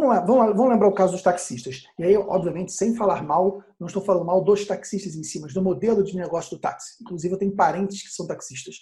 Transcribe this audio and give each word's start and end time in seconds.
vamos 0.00 0.08
lá, 0.08 0.20
vamos 0.20 0.46
lá, 0.46 0.52
vamos 0.52 0.72
lembrar 0.72 0.88
o 0.88 0.94
caso 0.94 1.12
dos 1.12 1.22
taxistas. 1.22 1.84
E 1.98 2.04
aí, 2.04 2.16
obviamente, 2.16 2.72
sem 2.72 2.94
falar 2.94 3.22
mal, 3.22 3.62
não 3.78 3.86
estou 3.86 4.02
falando 4.02 4.24
mal 4.24 4.42
dos 4.42 4.66
taxistas 4.66 5.14
em 5.14 5.22
si, 5.22 5.40
mas 5.40 5.52
do 5.52 5.62
modelo 5.62 6.02
de 6.02 6.16
negócio 6.16 6.56
do 6.56 6.60
táxi. 6.60 7.02
Inclusive, 7.02 7.34
eu 7.34 7.38
tenho 7.38 7.54
parentes 7.54 8.02
que 8.02 8.08
são 8.08 8.26
taxistas. 8.26 8.76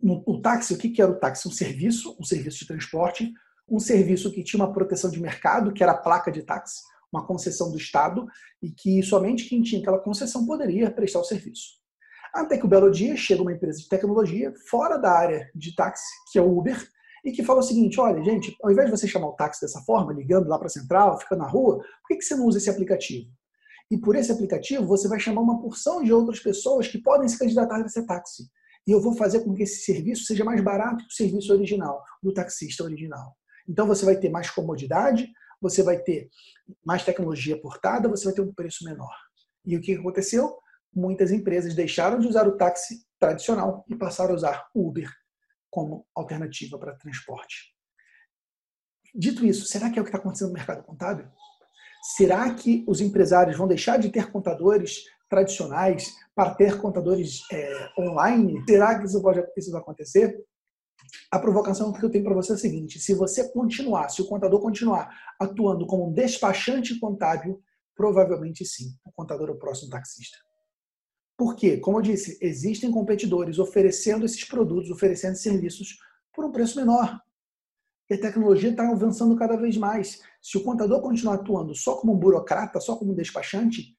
No, 0.00 0.22
o 0.26 0.40
táxi, 0.40 0.74
o 0.74 0.78
que, 0.78 0.90
que 0.90 1.02
era 1.02 1.10
o 1.10 1.18
táxi? 1.18 1.48
Um 1.48 1.52
serviço, 1.52 2.16
um 2.18 2.24
serviço 2.24 2.60
de 2.60 2.66
transporte, 2.66 3.32
um 3.68 3.78
serviço 3.78 4.32
que 4.32 4.44
tinha 4.44 4.62
uma 4.62 4.72
proteção 4.72 5.10
de 5.10 5.20
mercado, 5.20 5.72
que 5.72 5.82
era 5.82 5.92
a 5.92 5.98
placa 5.98 6.30
de 6.30 6.42
táxi, 6.42 6.80
uma 7.12 7.26
concessão 7.26 7.70
do 7.70 7.76
Estado, 7.76 8.26
e 8.62 8.70
que 8.70 9.02
somente 9.02 9.48
quem 9.48 9.62
tinha 9.62 9.80
aquela 9.80 9.98
concessão 9.98 10.46
poderia 10.46 10.90
prestar 10.90 11.20
o 11.20 11.24
serviço. 11.24 11.80
Até 12.34 12.56
que 12.56 12.64
o 12.64 12.68
belo 12.68 12.90
dia 12.90 13.14
chega 13.16 13.42
uma 13.42 13.52
empresa 13.52 13.78
de 13.78 13.88
tecnologia 13.88 14.52
fora 14.68 14.96
da 14.96 15.12
área 15.12 15.50
de 15.54 15.74
táxi, 15.74 16.08
que 16.30 16.38
é 16.38 16.42
o 16.42 16.58
Uber, 16.58 16.82
e 17.24 17.30
que 17.30 17.42
fala 17.42 17.60
o 17.60 17.62
seguinte: 17.62 18.00
olha, 18.00 18.22
gente, 18.22 18.56
ao 18.62 18.70
invés 18.70 18.90
de 18.90 18.96
você 18.96 19.06
chamar 19.06 19.28
o 19.28 19.32
táxi 19.32 19.60
dessa 19.60 19.80
forma, 19.82 20.12
ligando 20.12 20.48
lá 20.48 20.58
para 20.58 20.66
a 20.66 20.70
central, 20.70 21.18
ficando 21.18 21.40
na 21.40 21.48
rua, 21.48 21.78
por 21.78 22.08
que, 22.08 22.16
que 22.16 22.24
você 22.24 22.34
não 22.34 22.46
usa 22.46 22.58
esse 22.58 22.70
aplicativo? 22.70 23.30
E 23.90 23.98
por 23.98 24.16
esse 24.16 24.32
aplicativo, 24.32 24.86
você 24.86 25.06
vai 25.06 25.20
chamar 25.20 25.42
uma 25.42 25.60
porção 25.60 26.02
de 26.02 26.12
outras 26.12 26.40
pessoas 26.40 26.88
que 26.88 26.98
podem 26.98 27.28
se 27.28 27.38
candidatar 27.38 27.80
a 27.80 27.88
ser 27.88 28.06
táxi. 28.06 28.44
E 28.86 28.90
eu 28.90 29.00
vou 29.00 29.14
fazer 29.14 29.40
com 29.40 29.54
que 29.54 29.62
esse 29.62 29.84
serviço 29.84 30.24
seja 30.24 30.44
mais 30.44 30.60
barato 30.62 31.04
que 31.06 31.12
o 31.12 31.16
serviço 31.16 31.52
original, 31.52 32.02
do 32.22 32.32
taxista 32.32 32.82
original. 32.82 33.36
Então 33.68 33.86
você 33.86 34.04
vai 34.04 34.16
ter 34.16 34.28
mais 34.28 34.50
comodidade, 34.50 35.30
você 35.60 35.82
vai 35.82 35.98
ter 35.98 36.28
mais 36.84 37.04
tecnologia 37.04 37.60
portada, 37.60 38.08
você 38.08 38.24
vai 38.24 38.34
ter 38.34 38.40
um 38.40 38.52
preço 38.52 38.84
menor. 38.84 39.14
E 39.64 39.76
o 39.76 39.80
que 39.80 39.94
aconteceu? 39.94 40.56
Muitas 40.92 41.30
empresas 41.30 41.74
deixaram 41.74 42.18
de 42.18 42.26
usar 42.26 42.48
o 42.48 42.56
táxi 42.56 43.04
tradicional 43.20 43.84
e 43.88 43.94
passaram 43.94 44.32
a 44.32 44.36
usar 44.36 44.66
o 44.74 44.88
Uber 44.88 45.08
como 45.72 46.06
alternativa 46.14 46.78
para 46.78 46.94
transporte. 46.94 47.74
Dito 49.14 49.44
isso, 49.44 49.64
será 49.64 49.90
que 49.90 49.98
é 49.98 50.02
o 50.02 50.04
que 50.04 50.10
está 50.10 50.18
acontecendo 50.18 50.48
no 50.48 50.54
mercado 50.54 50.84
contábil? 50.84 51.26
Será 52.14 52.52
que 52.54 52.84
os 52.86 53.00
empresários 53.00 53.56
vão 53.56 53.66
deixar 53.66 53.96
de 53.96 54.10
ter 54.10 54.30
contadores 54.30 55.04
tradicionais 55.30 56.14
para 56.34 56.54
ter 56.54 56.78
contadores 56.78 57.40
é, 57.50 57.88
online? 57.98 58.62
Será 58.68 58.98
que 58.98 59.06
isso, 59.06 59.22
pode, 59.22 59.42
isso 59.56 59.72
vai 59.72 59.80
acontecer? 59.80 60.38
A 61.30 61.38
provocação 61.38 61.90
que 61.92 62.04
eu 62.04 62.10
tenho 62.10 62.24
para 62.24 62.34
você 62.34 62.52
é 62.52 62.54
a 62.54 62.58
seguinte: 62.58 62.98
se 63.00 63.14
você 63.14 63.50
continuar, 63.50 64.10
se 64.10 64.20
o 64.20 64.26
contador 64.26 64.60
continuar 64.60 65.10
atuando 65.40 65.86
como 65.86 66.08
um 66.08 66.12
despachante 66.12 66.98
contábil, 66.98 67.62
provavelmente 67.96 68.64
sim, 68.66 68.94
o 69.04 69.12
contador 69.12 69.48
é 69.48 69.52
o 69.52 69.58
próximo 69.58 69.90
taxista. 69.90 70.36
Porque, 71.42 71.76
como 71.78 71.98
eu 71.98 72.02
disse, 72.02 72.38
existem 72.40 72.88
competidores 72.92 73.58
oferecendo 73.58 74.24
esses 74.24 74.44
produtos, 74.44 74.92
oferecendo 74.92 75.34
serviços 75.34 75.98
por 76.32 76.44
um 76.44 76.52
preço 76.52 76.78
menor. 76.78 77.20
E 78.08 78.14
a 78.14 78.20
tecnologia 78.20 78.70
está 78.70 78.88
avançando 78.88 79.34
cada 79.34 79.56
vez 79.56 79.76
mais. 79.76 80.22
Se 80.40 80.56
o 80.56 80.62
contador 80.62 81.02
continuar 81.02 81.34
atuando 81.34 81.74
só 81.74 81.96
como 81.96 82.12
um 82.12 82.16
burocrata, 82.16 82.78
só 82.78 82.94
como 82.94 83.10
um 83.10 83.16
despachante, 83.16 83.98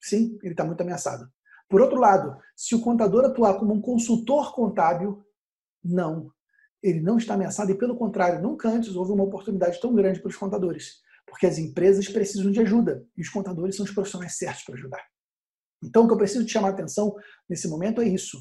sim, 0.00 0.38
ele 0.40 0.52
está 0.52 0.64
muito 0.64 0.80
ameaçado. 0.82 1.28
Por 1.68 1.80
outro 1.80 1.98
lado, 1.98 2.40
se 2.54 2.76
o 2.76 2.80
contador 2.80 3.24
atuar 3.24 3.58
como 3.58 3.74
um 3.74 3.80
consultor 3.80 4.54
contábil, 4.54 5.20
não. 5.82 6.30
Ele 6.80 7.00
não 7.00 7.18
está 7.18 7.34
ameaçado 7.34 7.72
e, 7.72 7.76
pelo 7.76 7.96
contrário, 7.96 8.40
nunca 8.40 8.68
antes 8.68 8.94
houve 8.94 9.10
uma 9.10 9.24
oportunidade 9.24 9.80
tão 9.80 9.92
grande 9.92 10.20
para 10.20 10.28
os 10.28 10.36
contadores. 10.36 11.00
Porque 11.26 11.44
as 11.44 11.58
empresas 11.58 12.08
precisam 12.08 12.52
de 12.52 12.60
ajuda 12.60 13.04
e 13.16 13.20
os 13.20 13.28
contadores 13.28 13.74
são 13.74 13.84
os 13.84 13.90
profissionais 13.90 14.38
certos 14.38 14.62
para 14.62 14.76
ajudar. 14.76 15.11
Então, 15.82 16.04
o 16.04 16.06
que 16.06 16.14
eu 16.14 16.18
preciso 16.18 16.44
te 16.44 16.52
chamar 16.52 16.68
a 16.68 16.72
atenção 16.72 17.14
nesse 17.48 17.68
momento 17.68 18.00
é 18.00 18.08
isso. 18.08 18.38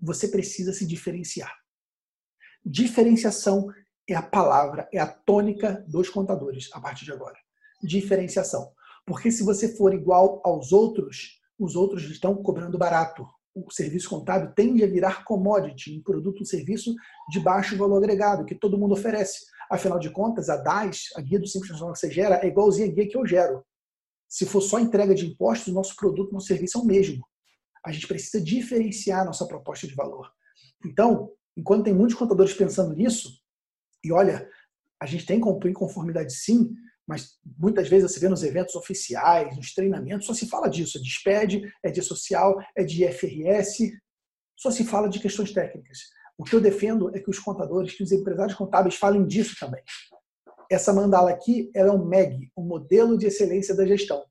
Você 0.00 0.28
precisa 0.28 0.72
se 0.72 0.86
diferenciar. 0.86 1.52
Diferenciação 2.64 3.68
é 4.08 4.14
a 4.14 4.22
palavra, 4.22 4.88
é 4.92 4.98
a 4.98 5.06
tônica 5.06 5.84
dos 5.88 6.08
contadores 6.08 6.68
a 6.72 6.80
partir 6.80 7.04
de 7.04 7.12
agora. 7.12 7.36
Diferenciação. 7.82 8.72
Porque 9.06 9.30
se 9.30 9.42
você 9.42 9.76
for 9.76 9.94
igual 9.94 10.40
aos 10.44 10.72
outros, 10.72 11.40
os 11.58 11.76
outros 11.76 12.04
estão 12.10 12.34
cobrando 12.42 12.78
barato. 12.78 13.26
O 13.54 13.70
serviço 13.70 14.08
contábil 14.08 14.52
tende 14.52 14.84
a 14.84 14.86
virar 14.86 15.24
commodity, 15.24 15.98
um 15.98 16.02
produto, 16.02 16.42
um 16.42 16.46
serviço 16.46 16.94
de 17.28 17.40
baixo 17.40 17.76
valor 17.76 17.98
agregado, 17.98 18.44
que 18.44 18.54
todo 18.54 18.78
mundo 18.78 18.92
oferece. 18.92 19.46
Afinal 19.70 19.98
de 19.98 20.10
contas, 20.10 20.48
a 20.48 20.56
DAS, 20.56 21.04
a 21.16 21.20
guia 21.20 21.38
do 21.38 21.46
Simples 21.46 21.70
Nacional 21.70 21.92
que 21.92 22.00
você 22.00 22.10
gera, 22.10 22.44
é 22.44 22.48
igualzinha 22.48 22.88
a 22.88 22.92
guia 22.92 23.08
que 23.08 23.16
eu 23.16 23.26
gero. 23.26 23.64
Se 24.30 24.46
for 24.46 24.60
só 24.60 24.78
entrega 24.78 25.12
de 25.12 25.26
impostos, 25.26 25.74
nosso 25.74 25.96
produto, 25.96 26.32
nosso 26.32 26.46
serviço 26.46 26.78
é 26.78 26.80
o 26.80 26.84
mesmo. 26.84 27.26
A 27.84 27.90
gente 27.90 28.06
precisa 28.06 28.42
diferenciar 28.42 29.24
nossa 29.24 29.44
proposta 29.44 29.88
de 29.88 29.94
valor. 29.94 30.30
Então, 30.86 31.32
enquanto 31.56 31.84
tem 31.84 31.92
muitos 31.92 32.16
contadores 32.16 32.54
pensando 32.54 32.94
nisso, 32.94 33.40
e 34.04 34.12
olha, 34.12 34.48
a 35.02 35.06
gente 35.06 35.26
tem 35.26 35.38
que 35.38 35.42
cumprir 35.42 35.72
conformidade 35.72 36.32
sim, 36.32 36.72
mas 37.08 37.40
muitas 37.58 37.88
vezes 37.88 38.12
você 38.12 38.20
vê 38.20 38.28
nos 38.28 38.44
eventos 38.44 38.76
oficiais, 38.76 39.56
nos 39.56 39.74
treinamentos, 39.74 40.26
só 40.26 40.32
se 40.32 40.48
fala 40.48 40.68
disso. 40.68 40.96
É 40.96 41.00
de 41.00 41.10
SPED, 41.10 41.74
é 41.82 41.90
de 41.90 42.00
social, 42.00 42.56
é 42.76 42.84
de 42.84 43.04
IFRS, 43.04 43.92
só 44.56 44.70
se 44.70 44.84
fala 44.84 45.08
de 45.08 45.18
questões 45.18 45.52
técnicas. 45.52 45.98
O 46.38 46.44
que 46.44 46.54
eu 46.54 46.60
defendo 46.60 47.14
é 47.16 47.18
que 47.18 47.28
os 47.28 47.38
contadores, 47.40 47.94
que 47.94 48.04
os 48.04 48.12
empresários 48.12 48.56
contábeis 48.56 48.94
falem 48.94 49.26
disso 49.26 49.56
também. 49.58 49.82
Essa 50.70 50.92
mandala 50.92 51.30
aqui 51.32 51.68
é 51.74 51.84
um 51.90 52.04
MEG, 52.04 52.48
o 52.54 52.62
um 52.62 52.64
Modelo 52.64 53.18
de 53.18 53.26
Excelência 53.26 53.74
da 53.74 53.84
Gestão, 53.84 54.22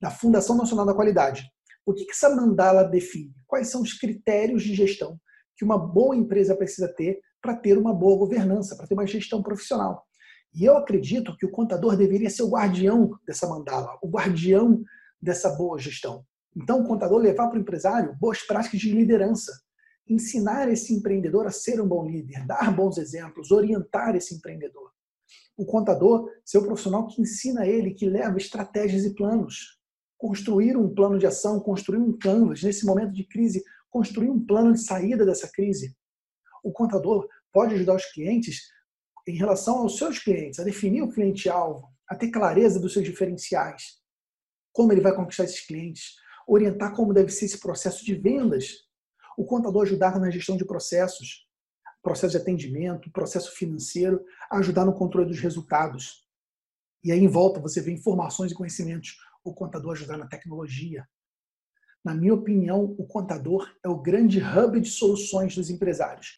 da 0.00 0.08
Fundação 0.08 0.56
Nacional 0.56 0.86
da 0.86 0.94
Qualidade. 0.94 1.42
O 1.84 1.92
que 1.92 2.08
essa 2.08 2.32
mandala 2.32 2.84
define? 2.84 3.34
Quais 3.44 3.70
são 3.70 3.82
os 3.82 3.92
critérios 3.94 4.62
de 4.62 4.72
gestão 4.72 5.18
que 5.56 5.64
uma 5.64 5.76
boa 5.76 6.14
empresa 6.14 6.54
precisa 6.54 6.86
ter 6.94 7.18
para 7.42 7.56
ter 7.56 7.76
uma 7.76 7.92
boa 7.92 8.16
governança, 8.16 8.76
para 8.76 8.86
ter 8.86 8.94
uma 8.94 9.04
gestão 9.04 9.42
profissional? 9.42 10.04
E 10.54 10.64
eu 10.64 10.76
acredito 10.76 11.36
que 11.36 11.44
o 11.44 11.50
contador 11.50 11.96
deveria 11.96 12.30
ser 12.30 12.44
o 12.44 12.50
guardião 12.50 13.10
dessa 13.26 13.48
mandala, 13.48 13.98
o 14.00 14.08
guardião 14.08 14.84
dessa 15.20 15.50
boa 15.50 15.76
gestão. 15.76 16.24
Então, 16.56 16.82
o 16.82 16.86
contador 16.86 17.18
levar 17.18 17.48
para 17.48 17.58
o 17.58 17.60
empresário 17.60 18.16
boas 18.20 18.42
práticas 18.42 18.78
de 18.78 18.92
liderança, 18.92 19.52
ensinar 20.08 20.70
esse 20.70 20.94
empreendedor 20.94 21.48
a 21.48 21.50
ser 21.50 21.80
um 21.80 21.88
bom 21.88 22.06
líder, 22.06 22.46
dar 22.46 22.72
bons 22.72 22.96
exemplos, 22.96 23.50
orientar 23.50 24.14
esse 24.14 24.36
empreendedor 24.36 24.92
o 25.60 25.66
contador 25.66 26.26
ser 26.42 26.56
o 26.56 26.64
profissional 26.64 27.06
que 27.06 27.20
ensina 27.20 27.66
ele, 27.66 27.92
que 27.92 28.08
leva 28.08 28.38
estratégias 28.38 29.04
e 29.04 29.14
planos. 29.14 29.78
Construir 30.16 30.74
um 30.74 30.88
plano 30.88 31.18
de 31.18 31.26
ação, 31.26 31.60
construir 31.60 31.98
um 31.98 32.16
canvas, 32.16 32.62
nesse 32.62 32.86
momento 32.86 33.12
de 33.12 33.24
crise, 33.24 33.62
construir 33.90 34.30
um 34.30 34.42
plano 34.42 34.72
de 34.72 34.80
saída 34.80 35.26
dessa 35.26 35.50
crise. 35.52 35.94
O 36.64 36.72
contador 36.72 37.28
pode 37.52 37.74
ajudar 37.74 37.96
os 37.96 38.06
clientes 38.06 38.70
em 39.28 39.36
relação 39.36 39.80
aos 39.80 39.98
seus 39.98 40.18
clientes, 40.18 40.58
a 40.58 40.64
definir 40.64 41.02
o 41.02 41.12
cliente-alvo, 41.12 41.86
a 42.08 42.16
ter 42.16 42.30
clareza 42.30 42.80
dos 42.80 42.94
seus 42.94 43.04
diferenciais, 43.04 44.00
como 44.72 44.92
ele 44.92 45.02
vai 45.02 45.14
conquistar 45.14 45.44
esses 45.44 45.66
clientes, 45.66 46.14
orientar 46.48 46.96
como 46.96 47.12
deve 47.12 47.30
ser 47.30 47.44
esse 47.44 47.60
processo 47.60 48.02
de 48.02 48.14
vendas. 48.14 48.88
O 49.36 49.44
contador 49.44 49.82
ajudar 49.82 50.18
na 50.18 50.30
gestão 50.30 50.56
de 50.56 50.64
processos, 50.64 51.46
processo 52.02 52.32
de 52.32 52.38
atendimento, 52.38 53.10
processo 53.10 53.52
financeiro, 53.52 54.24
ajudar 54.50 54.84
no 54.84 54.94
controle 54.94 55.28
dos 55.28 55.40
resultados. 55.40 56.26
E 57.04 57.12
aí 57.12 57.20
em 57.20 57.28
volta 57.28 57.60
você 57.60 57.80
vê 57.80 57.92
informações 57.92 58.52
e 58.52 58.54
conhecimentos. 58.54 59.16
O 59.44 59.54
contador 59.54 59.92
ajudar 59.92 60.18
na 60.18 60.26
tecnologia. 60.26 61.06
Na 62.04 62.14
minha 62.14 62.34
opinião, 62.34 62.94
o 62.98 63.06
contador 63.06 63.70
é 63.84 63.88
o 63.88 64.00
grande 64.00 64.40
hub 64.42 64.80
de 64.80 64.88
soluções 64.88 65.54
dos 65.54 65.68
empresários. 65.68 66.36